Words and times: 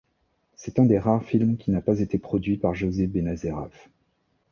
C'est 0.55 0.79
un 0.79 0.85
des 0.85 0.97
rares 0.97 1.23
films 1.23 1.57
qui 1.57 1.69
n'a 1.69 1.79
pas 1.79 1.99
été 1.99 2.17
produit 2.17 2.57
par 2.57 2.73
José 2.73 3.05
Benazeraf. 3.05 3.87